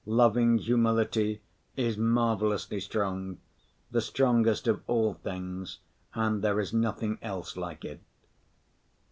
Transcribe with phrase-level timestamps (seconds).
[0.07, 1.43] Loving humility
[1.77, 3.37] is marvelously strong,
[3.91, 5.77] the strongest of all things,
[6.15, 8.01] and there is nothing else like it.